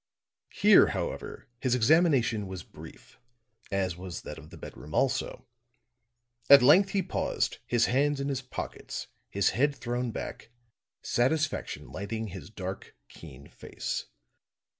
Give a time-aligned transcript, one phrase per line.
[0.49, 3.19] Here, however, his examination was brief,
[3.71, 5.45] as was that of the bedroom also.
[6.49, 10.49] At length he paused, his hands in his pockets, his head thrown back,
[11.03, 14.07] satisfaction lighting his dark, keen face.